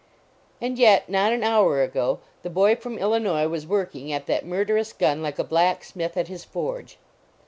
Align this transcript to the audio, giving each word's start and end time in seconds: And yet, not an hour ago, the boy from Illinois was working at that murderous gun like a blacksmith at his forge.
And 0.59 0.79
yet, 0.79 1.09
not 1.09 1.31
an 1.31 1.43
hour 1.43 1.83
ago, 1.83 2.21
the 2.41 2.49
boy 2.49 2.75
from 2.75 2.97
Illinois 2.97 3.47
was 3.47 3.67
working 3.67 4.11
at 4.11 4.25
that 4.25 4.47
murderous 4.47 4.93
gun 4.93 5.21
like 5.21 5.37
a 5.37 5.43
blacksmith 5.43 6.17
at 6.17 6.27
his 6.27 6.43
forge. 6.43 6.97